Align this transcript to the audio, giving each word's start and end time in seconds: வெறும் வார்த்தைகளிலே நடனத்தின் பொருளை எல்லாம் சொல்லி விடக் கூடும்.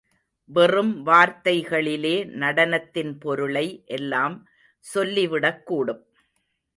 வெறும் 0.45 1.05
வார்த்தைகளிலே 1.05 2.15
நடனத்தின் 2.39 3.19
பொருளை 3.19 3.83
எல்லாம் 3.85 4.49
சொல்லி 4.79 5.27
விடக் 5.27 5.65
கூடும். 5.65 6.05